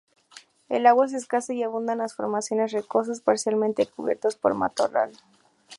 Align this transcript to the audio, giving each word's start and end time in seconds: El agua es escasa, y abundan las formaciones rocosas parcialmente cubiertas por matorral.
El 0.67 0.87
agua 0.87 1.05
es 1.05 1.13
escasa, 1.13 1.53
y 1.53 1.61
abundan 1.61 1.99
las 1.99 2.15
formaciones 2.15 2.71
rocosas 2.71 3.19
parcialmente 3.21 3.85
cubiertas 3.85 4.35
por 4.35 4.55
matorral. 4.55 5.11